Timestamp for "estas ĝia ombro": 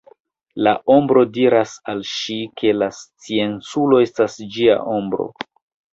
4.09-5.29